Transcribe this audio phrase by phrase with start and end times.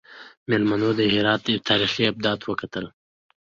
[0.49, 2.85] میلمنو د هرات تاریخي ابدات وکتل.